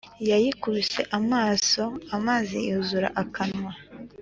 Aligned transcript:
yayikubise 0.29 1.01
amaso 1.17 1.83
amazi 2.17 2.57
yuzura 2.67 3.07
akanwa. 3.21 3.71